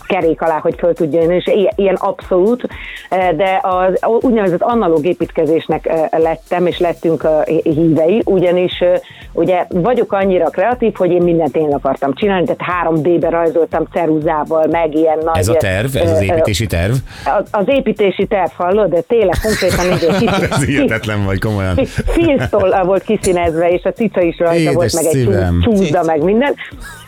kerék 0.06 0.42
alá, 0.42 0.58
hogy 0.58 0.74
föl 0.78 0.94
tudjon 0.94 1.30
és 1.30 1.50
ilyen, 1.76 1.94
abszolút, 1.94 2.66
de 3.10 3.60
az 3.62 3.98
úgynevezett 4.20 4.62
analóg 4.62 5.06
építkezésnek 5.06 5.92
lettem, 6.10 6.66
és 6.66 6.78
lettünk 6.78 7.26
hívei, 7.62 8.22
ugyanis 8.24 8.84
ugye 9.32 9.66
vagyok 9.68 10.12
annyira 10.12 10.48
kreatív, 10.48 10.94
hogy 10.94 11.10
én 11.10 11.22
mindent 11.22 11.56
én 11.56 11.72
akartam 11.72 12.11
csinálni, 12.14 12.46
tehát 12.46 12.86
3D-be 12.88 13.28
rajzoltam 13.28 13.86
ceruzával, 13.92 14.66
meg 14.70 14.94
ilyen 14.94 15.18
nagy... 15.24 15.38
ez 15.38 15.48
a 15.48 15.54
terv, 15.54 15.96
ez 15.96 16.10
az 16.10 16.22
építési 16.22 16.66
terv. 16.66 16.92
az, 17.38 17.48
az 17.50 17.64
építési 17.66 18.26
terv 18.26 18.50
hallod, 18.56 18.90
de 18.90 19.00
tényleg 19.00 19.36
konkrétan 19.42 19.84
így 19.92 20.28
Ez 20.50 20.64
hihetetlen 20.64 21.24
vagy, 21.24 21.40
komolyan. 21.40 21.76
Filztól 22.06 22.82
volt 22.84 23.02
kiszínezve, 23.02 23.70
és 23.70 23.82
a 23.84 23.92
cica 23.92 24.20
is 24.20 24.38
rajta 24.38 24.60
Édes 24.60 24.74
volt, 24.74 24.92
meg 24.92 25.04
egy 25.04 25.10
szívem. 25.10 25.60
csú- 25.62 25.76
csúszda, 25.76 26.02
meg 26.02 26.22
minden. 26.22 26.54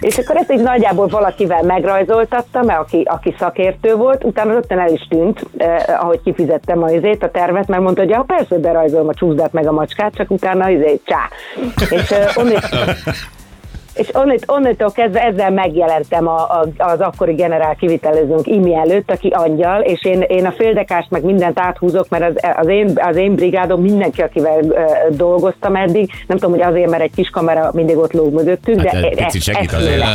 És 0.00 0.18
akkor 0.18 0.36
ezt 0.36 0.52
így 0.52 0.62
nagyjából 0.62 1.06
valakivel 1.06 1.62
megrajzoltattam, 1.62 2.64
mert 2.64 2.80
aki, 2.80 3.02
aki 3.04 3.34
szakértő 3.38 3.94
volt, 3.94 4.24
utána 4.24 4.52
rögtön 4.52 4.78
el 4.78 4.92
is 4.92 5.06
tűnt, 5.08 5.46
eh, 5.56 6.02
ahogy 6.02 6.20
kifizettem 6.24 6.82
a 6.82 6.90
izét, 6.90 7.22
a 7.22 7.30
tervet, 7.30 7.68
mert 7.68 7.82
mondta, 7.82 8.00
hogy 8.00 8.10
ja, 8.10 8.24
persze, 8.26 8.58
berajzolom 8.58 9.08
a 9.08 9.14
csúszdát 9.14 9.52
meg 9.52 9.66
a 9.66 9.72
macskát, 9.72 10.14
csak 10.14 10.30
utána 10.30 10.70
izé, 10.70 11.00
csá. 11.04 11.28
És 11.90 12.10
eh, 12.10 12.36
onnét, 12.36 12.68
és 13.94 14.08
onnét, 14.12 14.44
onnétől 14.46 14.92
kezdve 14.92 15.20
ezzel 15.22 15.50
megjelentem 15.50 16.28
a, 16.28 16.36
a, 16.40 16.66
az 16.78 17.00
akkori 17.00 17.32
generál 17.34 17.74
kivitelezőnk 17.74 18.46
Imi 18.46 18.74
előtt, 18.74 19.10
aki 19.10 19.28
angyal, 19.28 19.80
és 19.80 20.04
én, 20.04 20.20
én 20.20 20.46
a 20.46 20.52
féldekást 20.52 21.10
meg 21.10 21.24
mindent 21.24 21.58
áthúzok, 21.58 22.08
mert 22.08 22.24
az, 22.24 22.50
az, 22.56 22.68
én, 22.68 22.92
az 22.94 23.16
én 23.16 23.34
brigádom 23.34 23.80
mindenki, 23.82 24.22
akivel 24.22 24.60
uh, 24.62 24.76
dolgoztam 25.16 25.76
eddig, 25.76 26.10
nem 26.26 26.38
tudom, 26.38 26.52
hogy 26.52 26.62
azért, 26.62 26.90
mert 26.90 27.02
egy 27.02 27.14
kis 27.14 27.28
kamera 27.28 27.70
mindig 27.72 27.96
ott 27.96 28.12
lóg 28.12 28.32
mögöttünk, 28.32 28.80
Hát 28.86 29.00
de 29.00 29.08
egy 29.08 29.24
picit 29.24 29.42
segít 29.42 29.72
azért. 29.72 29.92
tőlem. 29.92 30.08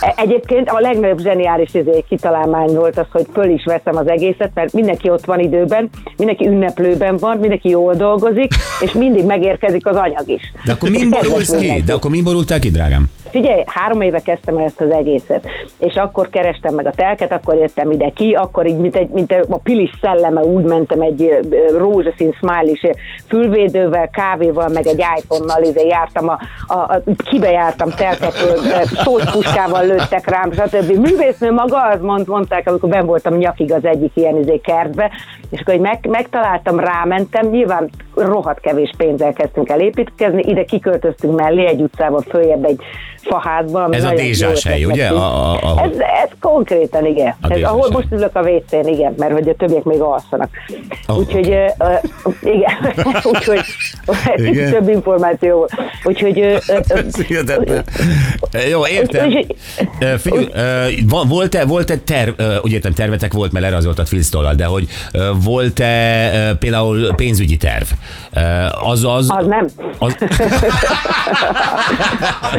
E- 0.00 0.14
Egyébként 0.16 0.68
a 0.68 0.80
legnagyobb 0.80 1.20
zseniális 1.20 1.74
izé, 1.74 2.04
kitalálmány 2.08 2.74
volt 2.74 2.98
az, 2.98 3.06
hogy 3.12 3.26
föl 3.32 3.48
is 3.50 3.64
veszem 3.64 3.96
az 3.96 4.08
egészet, 4.08 4.50
mert 4.54 4.72
mindenki 4.72 5.10
ott 5.10 5.24
van 5.24 5.40
időben, 5.40 5.90
mindenki 6.16 6.46
ünneplőben 6.46 7.16
van, 7.16 7.36
mindenki 7.36 7.68
jól 7.68 7.94
dolgozik, 7.94 8.52
és 8.80 8.92
mindig 8.92 9.24
megérkezik 9.24 9.86
az 9.86 9.96
anyag 9.96 10.28
is. 10.28 10.52
De 10.64 10.72
akkor 10.72 10.90
Kedves 10.90 11.28
borulsz 11.28 11.56
ki? 11.56 11.82
De 11.86 11.92
akkor 11.92 12.10
borultál 12.24 12.58
ki? 12.58 12.63
Neki, 12.64 12.76
drágám? 12.76 13.10
Figyelj, 13.30 13.62
három 13.66 14.00
éve 14.00 14.20
kezdtem 14.20 14.56
ezt 14.56 14.80
az 14.80 14.90
egészet, 14.90 15.46
és 15.78 15.94
akkor 15.94 16.30
kerestem 16.30 16.74
meg 16.74 16.86
a 16.86 16.90
telket, 16.90 17.32
akkor 17.32 17.54
jöttem 17.54 17.90
ide 17.90 18.10
ki, 18.10 18.32
akkor 18.32 18.66
így, 18.66 18.76
mint, 18.76 18.96
egy, 18.96 19.08
mint 19.08 19.32
a 19.48 19.58
pilis 19.58 19.90
szelleme, 20.00 20.40
úgy 20.40 20.64
mentem 20.64 21.00
egy 21.00 21.38
rózsaszín 21.76 22.32
smiley 22.32 22.94
fülvédővel, 23.28 24.10
kávéval, 24.10 24.68
meg 24.68 24.86
egy 24.86 25.04
iPhone-nal, 25.18 25.62
izé 25.62 25.86
jártam, 25.86 26.28
a, 26.28 26.38
a, 26.66 26.74
a, 26.74 27.02
kibe 27.24 27.50
jártam 27.50 27.90
telket, 27.90 28.32
szóspuskával 29.04 29.86
lőttek 29.86 30.28
rám, 30.28 30.52
stb. 30.52 30.96
Művésznő 30.96 31.52
maga, 31.52 31.82
az 31.82 32.00
mond, 32.00 32.28
mondták, 32.28 32.68
amikor 32.68 32.88
ben 32.88 33.06
voltam 33.06 33.36
nyakig 33.36 33.72
az 33.72 33.84
egyik 33.84 34.12
ilyen 34.14 34.36
izé 34.36 34.58
kertbe, 34.58 35.10
és 35.50 35.60
akkor 35.60 35.74
hogy 35.74 35.82
meg, 35.82 36.06
megtaláltam, 36.08 36.80
rámentem, 36.80 37.46
nyilván 37.46 37.90
rohadt 38.14 38.60
kevés 38.60 38.90
pénzzel 38.96 39.32
kezdtünk 39.32 39.68
el 39.68 39.80
építkezni, 39.80 40.42
ide 40.42 40.64
kiköltöztünk 40.64 41.36
mellé 41.36 41.66
egy 41.66 41.80
utcával 41.80 42.20
följebb 42.20 42.53
egy 42.62 42.80
faházba. 43.22 43.88
Ez 43.90 44.04
a 44.04 44.14
dézsás 44.14 44.64
hely, 44.64 44.84
ugye? 44.84 45.08
A- 45.08 45.52
a- 45.52 45.74
a- 45.76 45.82
ez, 45.82 45.90
ez 45.98 46.28
konkrétan, 46.54 47.06
igen. 47.06 47.34
A 47.40 47.48
dézsás 47.48 47.62
ahol 47.68 47.88
most 47.90 48.06
ülök 48.10 48.36
a 48.36 48.40
WC-n, 48.40 48.88
igen, 48.88 49.14
mert 49.18 49.32
hogy 49.32 49.48
a 49.48 49.54
többiek 49.54 49.82
még 49.82 50.00
alszanak. 50.00 50.48
Ó, 51.12 51.14
Úgyhogy, 51.14 51.50
ö, 51.50 51.64
ö, 51.78 51.92
igen, 52.42 52.92
úgyhogy 53.32 53.60
Igen. 54.36 54.70
több 54.72 54.88
információ. 54.88 55.68
Úgyhogy, 56.04 56.38
Ez 56.88 57.16
hihetetlen. 57.26 57.84
Jó, 58.70 58.86
értem. 58.86 59.26
Úgy- 59.26 59.56
Figyelj, 60.18 60.94
van- 61.08 61.28
volt-e, 61.28 61.64
volt-e 61.64 61.96
terv, 61.96 62.32
ö, 62.36 62.56
úgy 62.62 62.72
értem, 62.72 62.92
tervetek 62.92 63.32
volt, 63.32 63.52
mert 63.52 63.98
a 63.98 64.04
Filztollal, 64.04 64.54
de 64.54 64.64
hogy 64.64 64.86
ö, 65.12 65.30
volt-e 65.44 66.30
ö, 66.34 66.54
például 66.54 67.14
pénzügyi 67.14 67.56
terv? 67.56 67.86
Ö, 68.34 68.40
Az 68.90 69.04
az... 69.04 69.26
az 69.30 69.46
nem. 69.46 69.66
az 69.98 70.16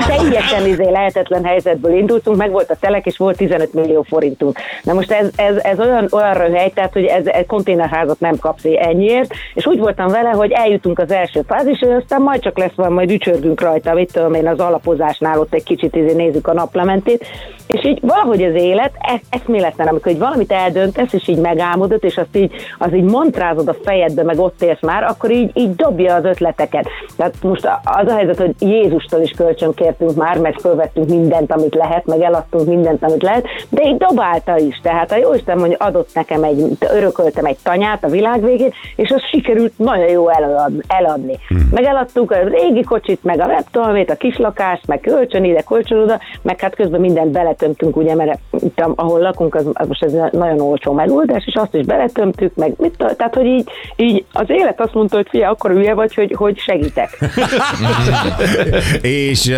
Teljesen 0.08 0.68
izé 0.68 0.90
lehetetlen 0.90 1.44
helyzetből 1.44 1.98
indultunk, 1.98 2.38
meg 2.38 2.52
volt 2.52 2.70
a 2.70 2.76
telek, 2.80 3.06
és 3.06 3.18
volt 3.18 3.38
15 3.38 3.74
millió 3.74 3.85
forintunk. 4.04 4.58
Na 4.84 4.94
most 4.94 5.12
ez, 5.12 5.30
ez, 5.36 5.56
ez 5.56 5.80
olyan, 5.80 6.08
olyan 6.12 6.34
röhely, 6.34 6.70
tehát 6.70 6.94
hogy 6.94 7.06
ez, 7.06 7.26
ez 7.26 7.44
konténerházat 7.48 8.20
nem 8.20 8.38
kapsz 8.40 8.66
ennyiért, 8.66 9.34
és 9.54 9.66
úgy 9.66 9.80
voltam 9.80 10.08
vele, 10.08 10.30
hogy 10.30 10.52
eljutunk 10.52 11.00
az 11.00 11.12
első 11.12 11.42
fázisra, 11.48 11.96
aztán 11.96 12.22
majd 12.22 12.42
csak 12.42 12.58
lesz 12.58 12.76
van, 12.76 12.92
majd 12.92 13.12
ücsörgünk 13.12 13.62
rajta, 13.62 13.94
mit 13.94 14.12
tudom 14.14 14.34
én, 14.34 14.48
az 14.48 14.60
alapozásnál 14.60 15.40
ott 15.40 15.54
egy 15.54 15.64
kicsit 15.64 15.96
izé 15.96 16.14
nézzük 16.14 16.48
a 16.48 16.54
naplementét, 16.54 17.26
és 17.68 17.86
így 17.86 18.00
valahogy 18.02 18.44
az 18.44 18.54
élet 18.54 18.92
e- 19.00 19.22
eszméletlen, 19.30 19.88
amikor 19.88 20.12
így 20.12 20.20
valamit 20.20 20.52
eldöntesz, 20.52 21.14
és 21.14 21.28
így 21.28 21.38
megálmodod, 21.38 22.04
és 22.04 22.18
azt 22.18 22.36
így, 22.38 22.52
az 22.78 22.94
így 22.94 23.04
montrázod 23.04 23.68
a 23.68 23.76
fejedbe, 23.84 24.24
meg 24.24 24.40
ott 24.40 24.62
élsz 24.62 24.82
már, 24.82 25.04
akkor 25.04 25.32
így, 25.32 25.52
így 25.54 25.76
dobja 25.76 26.16
az 26.16 26.26
ötleteket. 26.26 26.88
Tehát 27.18 27.34
most 27.42 27.70
az 27.84 28.08
a 28.08 28.16
helyzet, 28.16 28.38
hogy 28.38 28.54
Jézustól 28.60 29.22
is 29.22 29.32
kölcsön 29.32 29.74
kértünk 29.74 30.16
már, 30.16 30.38
meg 30.38 30.60
fölvettünk 30.60 31.10
mindent, 31.10 31.52
amit 31.52 31.76
lehet, 31.76 32.06
meg 32.06 32.22
eladtunk 32.22 32.68
mindent, 32.68 33.04
amit 33.04 33.24
lehet, 33.24 33.48
de 33.76 33.84
így 33.84 33.98
dobálta 33.98 34.58
is. 34.58 34.80
Tehát 34.82 35.12
a 35.12 35.18
Jóisten 35.18 35.58
mondja, 35.58 35.78
adott 35.78 36.10
nekem 36.14 36.44
egy, 36.44 36.78
örököltem 36.80 37.46
egy 37.46 37.58
tanyát 37.64 38.04
a 38.04 38.10
világ 38.10 38.44
végén, 38.44 38.74
és 38.96 39.10
az 39.10 39.22
sikerült 39.32 39.78
nagyon 39.78 40.10
jó 40.10 40.30
elad, 40.30 40.72
eladni. 40.88 41.38
Hmm. 41.48 41.70
Meg 41.72 41.84
eladtuk 41.84 42.32
a 42.32 42.48
régi 42.48 42.84
kocsit, 42.84 43.24
meg 43.24 43.40
a 43.40 43.46
webtolmét, 43.46 44.10
a 44.10 44.16
kislakást, 44.16 44.88
meg 44.88 45.00
kölcsön 45.00 45.44
ide, 45.44 45.62
kölcsön 45.62 45.98
oda, 45.98 46.20
meg 46.42 46.60
hát 46.60 46.76
közben 46.76 47.00
mindent 47.00 47.32
beletömtünk, 47.32 47.96
ugye, 47.96 48.16
mert 48.16 48.40
itt, 48.60 48.84
ahol 48.96 49.20
lakunk, 49.20 49.56
az, 49.56 49.66
az 49.74 49.88
most 49.88 50.04
ez 50.04 50.12
nagyon 50.32 50.60
olcsó 50.60 50.94
megoldás, 50.94 51.44
és 51.46 51.56
azt 51.56 51.76
is 51.76 51.86
beletömtük, 51.86 52.56
meg 52.56 52.74
mit, 52.78 52.98
tehát, 52.98 53.36
hogy 53.36 53.46
így, 53.46 53.70
így 53.96 54.26
az 54.32 54.46
élet 54.48 54.82
azt 54.82 54.94
mondta, 54.94 55.16
hogy 55.16 55.28
fia, 55.30 55.50
akkor 55.50 55.72
hülye 55.72 55.94
vagy, 55.94 56.14
hogy, 56.14 56.34
hogy 56.38 56.58
segítek. 56.58 57.18
és 59.02 59.52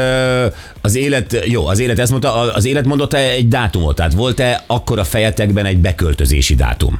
az 0.81 0.95
élet, 0.95 1.45
jó, 1.45 1.67
az 1.67 1.79
élet 1.79 1.99
ezt 1.99 2.11
mondta, 2.11 2.33
az 2.53 2.65
élet 2.65 2.85
mondott 2.85 3.13
egy 3.13 3.47
dátumot, 3.47 3.99
tehát 4.07 4.21
volt-e 4.21 4.63
akkor 4.67 4.99
a 4.99 5.03
fejetekben 5.03 5.65
egy 5.65 5.77
beköltözési 5.77 6.55
dátum? 6.55 6.99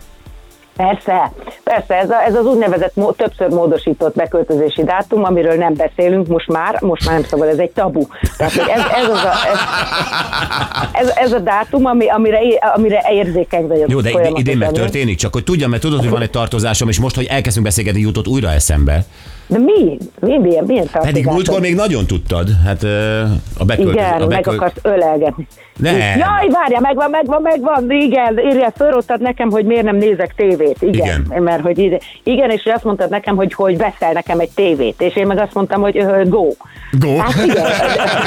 Persze, 0.76 1.32
persze, 1.64 1.96
ez, 1.96 2.10
a, 2.10 2.24
ez 2.24 2.36
az 2.36 2.46
úgynevezett 2.46 2.94
többször 3.18 3.50
módosított 3.50 4.16
beköltözési 4.16 4.84
dátum, 4.84 5.24
amiről 5.24 5.56
nem 5.56 5.74
beszélünk 5.74 6.28
most 6.28 6.48
már, 6.48 6.82
most 6.82 7.06
már 7.06 7.14
nem 7.14 7.24
szabad, 7.24 7.48
ez 7.48 7.58
egy 7.58 7.70
tabu. 7.70 8.08
Tehát, 8.38 8.54
ez, 8.56 8.82
ez, 9.04 9.10
az 9.10 9.24
a, 9.24 9.34
ez, 10.92 11.08
ez, 11.08 11.14
ez 11.16 11.32
a 11.32 11.40
dátum, 11.40 11.86
ami, 11.86 12.10
amire, 12.10 12.40
amire 12.76 13.06
érzékeny 13.12 13.68
vagyok. 13.68 13.90
Jó, 13.90 14.02
de 14.02 14.10
folyamatosan. 14.10 14.40
idén 14.40 14.58
megtörténik, 14.58 15.18
csak 15.18 15.34
hogy 15.34 15.44
tudjam, 15.44 15.70
mert 15.70 15.82
tudod, 15.82 16.00
hogy 16.00 16.10
van 16.10 16.22
egy 16.22 16.30
tartozásom, 16.30 16.90
és 16.90 17.00
most, 17.00 17.16
hogy 17.16 17.26
elkezdünk 17.26 17.66
beszélgetni, 17.66 18.00
jutott 18.02 18.28
újra 18.28 18.50
eszembe. 18.50 19.06
De 19.48 19.58
mi? 19.58 19.98
Mi? 20.20 20.38
Milyen, 20.38 20.64
milyen 20.64 20.90
Pedig 21.02 21.26
múltkor 21.26 21.60
még 21.60 21.76
nagyon 21.76 22.06
tudtad, 22.06 22.50
hát 22.66 22.84
a 23.58 23.66
beköltözés. 23.66 24.02
Igen, 24.02 24.22
a 24.22 24.28
meg 24.28 24.48
akarsz 24.48 24.76
ölelgetni. 24.82 25.48
Nem. 25.78 25.96
Jaj, 25.98 26.48
várja, 26.52 26.80
megvan, 26.80 27.10
megvan, 27.10 27.42
megvan, 27.42 27.92
igen, 27.92 28.40
írja, 28.40 28.72
fölrottad 28.76 29.22
nekem, 29.22 29.50
hogy 29.50 29.66
miért 29.66 29.84
nem 29.84 29.96
nézek 29.96 30.34
tévét, 30.36 30.78
igen, 30.82 31.26
Igen. 31.26 31.44
mert 31.44 31.62
hogy 31.62 31.78
ide, 31.78 32.00
igen, 32.24 32.50
és 32.50 32.70
azt 32.74 32.84
mondtad 32.84 33.10
nekem, 33.10 33.36
hogy, 33.36 33.54
hogy 33.54 33.78
veszel 33.78 34.12
nekem 34.12 34.40
egy 34.40 34.50
tévét, 34.56 35.02
és 35.02 35.16
én 35.16 35.28
meg 35.28 35.40
azt 35.40 35.54
mondtam, 35.54 35.82
hogy 35.82 35.98
ö, 35.98 36.22
go. 36.26 36.48
Go. 37.00 37.18
Hát 37.18 37.46
igen, 37.46 37.66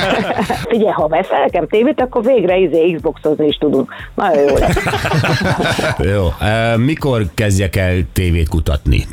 figyelj, 0.70 0.92
ha 0.92 1.08
veszel 1.08 1.40
nekem 1.40 1.66
tévét, 1.66 2.00
akkor 2.00 2.24
végre 2.24 2.56
izé 2.56 2.92
Xboxozni 2.92 3.46
is 3.46 3.56
tudunk. 3.56 3.92
Nagyon 4.14 4.42
jó 4.42 4.54
lesz. 4.54 4.76
Jó, 6.12 6.26
mikor 6.76 7.22
kezdjek 7.34 7.76
el 7.76 7.94
tévét 8.12 8.48
kutatni? 8.48 9.06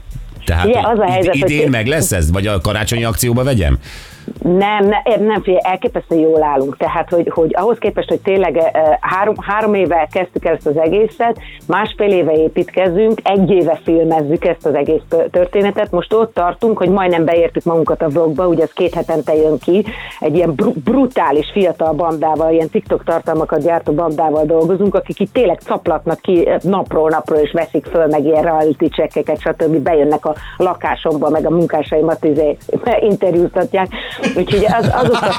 Tehát 0.47 0.63
hogy 0.63 0.75
az 0.83 0.99
a 0.99 1.11
helyzet, 1.11 1.37
hogy- 1.39 1.49
idén 1.51 1.69
meg 1.69 1.87
lesz 1.87 2.11
ez? 2.11 2.31
Vagy 2.31 2.47
a 2.47 2.61
karácsonyi 2.61 3.03
akcióba 3.03 3.43
vegyem? 3.43 3.77
Nem, 4.41 4.85
ne, 4.85 5.15
nem 5.19 5.41
figyelj, 5.41 5.61
elképesztően 5.63 6.21
jól 6.21 6.43
állunk. 6.43 6.77
Tehát, 6.77 7.09
hogy, 7.09 7.31
hogy 7.33 7.55
ahhoz 7.55 7.77
képest, 7.77 8.09
hogy 8.09 8.21
tényleg 8.21 8.57
eh, 8.57 8.71
három, 8.99 9.35
három 9.41 9.73
éve 9.73 10.07
kezdtük 10.11 10.45
el 10.45 10.53
ezt 10.53 10.65
az 10.65 10.77
egészet, 10.77 11.39
másfél 11.67 12.11
éve 12.11 12.33
építkezünk, 12.33 13.19
egy 13.23 13.51
éve 13.51 13.79
filmezzük 13.83 14.45
ezt 14.45 14.65
az 14.65 14.73
egész 14.73 15.01
tö- 15.09 15.31
történetet. 15.31 15.91
Most 15.91 16.13
ott 16.13 16.33
tartunk, 16.33 16.77
hogy 16.77 16.89
majdnem 16.89 17.25
beértük 17.25 17.63
magunkat 17.63 18.01
a 18.01 18.07
vlogba, 18.07 18.47
ugye 18.47 18.63
ez 18.63 18.71
két 18.71 18.93
hetente 18.93 19.35
jön 19.35 19.57
ki, 19.57 19.85
egy 20.19 20.35
ilyen 20.35 20.53
br- 20.55 20.79
brutális 20.79 21.51
fiatal 21.53 21.93
bandával, 21.93 22.53
ilyen 22.53 22.69
TikTok 22.69 23.03
tartalmakat 23.03 23.63
gyártó 23.63 23.93
bandával 23.93 24.45
dolgozunk, 24.45 24.95
akik 24.95 25.19
itt 25.19 25.33
tényleg 25.33 25.59
caplatnak 25.59 26.19
ki 26.19 26.47
eh, 26.47 26.57
napról 26.61 27.09
napról, 27.09 27.39
és 27.39 27.51
veszik 27.51 27.85
föl, 27.85 28.07
meg 28.07 28.25
ilyen 28.25 28.43
reality 28.43 28.85
checkeket, 28.85 29.39
stb. 29.39 29.77
bejönnek 29.77 30.25
a 30.25 30.35
lakásomba, 30.57 31.29
meg 31.29 31.45
a 31.45 31.49
munkásaimat 31.49 32.23
izé, 32.23 32.57
interjúztatják. 33.09 33.87
Úgyhogy 34.35 34.65
az, 34.65 34.89
azok 34.93 35.21
a, 35.21 35.35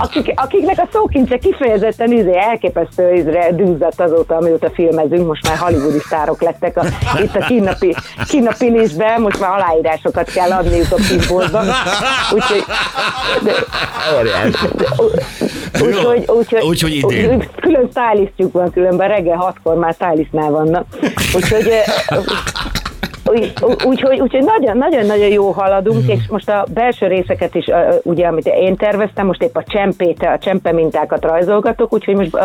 akik, 0.00 0.32
akiknek 0.36 0.78
a 0.78 0.88
szókincse 0.92 1.38
kifejezetten 1.38 2.12
izé, 2.12 2.36
elképesztő 2.38 3.14
izre 3.14 3.48
dűzött 3.52 4.00
azóta, 4.00 4.36
amióta 4.36 4.70
filmezünk, 4.74 5.26
most 5.26 5.48
már 5.48 5.56
hollywoodi 5.58 5.98
sztárok 5.98 6.42
lettek 6.42 6.76
a, 6.76 6.84
itt 7.22 7.34
a 7.34 7.44
kínnapi, 7.46 7.94
kínnapi 8.28 8.70
listben, 8.70 9.20
most 9.20 9.40
már 9.40 9.50
aláírásokat 9.50 10.30
kell 10.30 10.50
adniuk 10.50 10.86
a 10.92 10.94
kisboltban. 10.94 11.66
Úgyhogy, 12.32 12.64
úgyhogy, 16.26 16.62
Úgyhogy 16.64 16.94
idén. 16.94 17.34
úgy- 17.34 17.50
Külön 17.60 17.90
stylistjuk 17.90 18.52
van, 18.52 18.70
különben 18.70 19.08
reggel 19.08 19.36
hatkor 19.36 19.74
már 19.74 19.94
stylistnál 19.94 20.50
vannak. 20.50 20.84
Úgyhogy 21.34 21.68
úgy- 23.30 23.52
Úgyhogy 23.84 24.20
úgyhogy 24.20 24.44
nagyon, 24.44 24.76
nagyon, 24.76 25.06
nagyon 25.06 25.28
jó 25.28 25.50
haladunk, 25.50 26.08
és 26.08 26.28
most 26.28 26.48
a 26.48 26.66
belső 26.74 27.06
részeket 27.06 27.54
is, 27.54 27.66
ugye, 28.02 28.26
amit 28.26 28.46
én 28.46 28.76
terveztem, 28.76 29.26
most 29.26 29.42
épp 29.42 29.56
a 29.56 29.62
csempét, 29.66 30.22
a 30.22 30.38
csempe 30.38 30.72
mintákat 30.72 31.24
rajzolgatok, 31.24 31.92
úgyhogy 31.92 32.14
most 32.14 32.36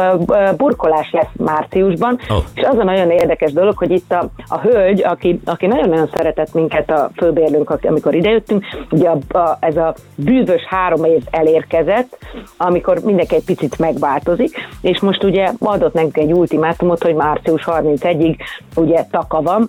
burkolás 0.58 1.12
lesz 1.12 1.32
márciusban, 1.38 2.20
Ó. 2.32 2.36
és 2.56 2.63
az 2.63 2.78
a 2.78 2.84
nagyon 2.84 3.10
érdekes 3.12 3.54
dolog, 3.54 3.78
hogy 3.78 3.92
itt 3.92 4.12
a, 4.12 4.30
a 4.48 4.60
hölgy, 4.60 5.04
aki, 5.04 5.40
aki 5.46 5.68
nagyon-nagyon 5.68 6.10
szeretett 6.13 6.54
minket 6.54 6.90
a 6.92 7.10
főbérlőnk, 7.16 7.70
ak- 7.70 7.86
amikor 7.86 8.16
idejöttünk, 8.16 8.66
ugye 8.92 9.10
a, 9.10 9.38
a, 9.38 9.58
ez 9.60 9.78
a 9.78 9.94
bűvös 10.16 10.62
három 10.70 11.04
év 11.04 11.22
elérkezett, 11.32 12.18
amikor 12.58 13.00
mindenki 13.06 13.36
egy 13.36 13.46
picit 13.46 13.80
megváltozik, 13.80 14.56
és 14.82 15.00
most 15.00 15.24
ugye 15.24 15.50
adott 15.60 15.94
nekünk 15.94 16.18
egy 16.18 16.32
ultimátumot, 16.32 17.04
hogy 17.04 17.13
március 17.16 17.63
31-ig 17.66 18.36
ugye 18.75 19.04
taka 19.12 19.42
van, 19.42 19.68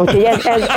úgyhogy 0.00 0.22
ez, 0.22 0.46
ez, 0.46 0.55
ez, 0.62 0.68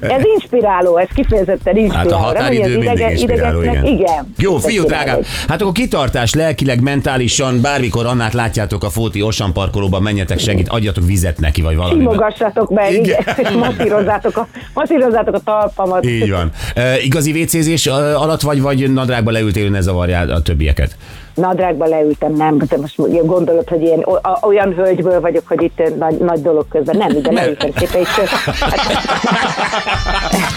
ez, 0.00 0.10
ez 0.10 0.22
inspiráló, 0.38 0.96
ez 0.96 1.08
kifejezetten 1.14 1.76
inspiráló. 1.76 2.10
Hát 2.10 2.20
a 2.20 2.24
határidő 2.24 2.78
mindig 2.78 2.82
idege- 2.82 3.10
inspiráló, 3.10 3.62
igen. 3.62 3.84
igen. 3.84 4.34
Jó, 4.38 4.56
Ez 4.56 4.64
fiú 4.64 4.84
drágám, 4.84 5.18
hát 5.48 5.60
akkor 5.60 5.72
kitartás 5.72 6.34
lelkileg, 6.34 6.80
mentálisan, 6.80 7.60
bármikor 7.60 8.06
Annát 8.06 8.32
látjátok 8.32 8.84
a 8.84 8.90
Fóti 8.90 9.22
Osan 9.22 9.52
parkolóban, 9.52 10.02
menjetek 10.02 10.38
segít, 10.38 10.68
adjatok 10.68 11.04
vizet 11.06 11.38
neki, 11.40 11.62
vagy 11.62 11.76
valami. 11.76 11.98
Simogassatok 11.98 12.70
meg, 12.70 12.92
igen, 12.92 13.24
és 13.36 13.48
masszírozzátok 13.64 14.36
a, 14.36 14.48
masszírozzátok 14.74 15.34
a 15.34 15.40
talpamat. 15.44 16.06
Így 16.06 16.30
van. 16.30 16.50
E, 16.74 16.98
igazi 17.00 17.32
vécézés 17.32 17.86
alatt 17.86 18.40
vagy, 18.40 18.60
vagy 18.60 18.92
nadrágba 18.92 19.30
leültél, 19.30 19.70
ne 19.70 19.80
zavarjál 19.80 20.30
a 20.30 20.42
többieket? 20.42 20.96
Nadrágba 21.34 21.86
leültem, 21.86 22.32
nem, 22.32 22.58
de 22.58 22.76
most 22.76 23.26
gondolod, 23.26 23.68
hogy 23.68 23.82
ilyen, 23.82 24.06
olyan 24.42 24.74
hölgyből 24.74 25.20
vagyok, 25.20 25.48
hogy 25.48 25.62
itt 25.62 25.96
nagy, 25.98 26.16
nagy 26.16 26.42
dolog 26.42 26.68
közben. 26.68 26.96
Nem, 26.96 27.22
de 27.22 27.32
leültem 27.32 27.70
szépen, 27.76 28.00
és 28.00 28.08